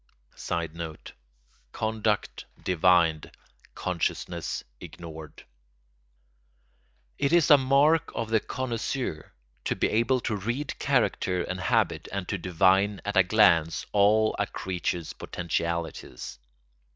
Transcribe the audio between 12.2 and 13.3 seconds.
to divine at a